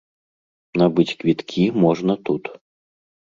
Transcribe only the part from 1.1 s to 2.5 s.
квіткі можна тут.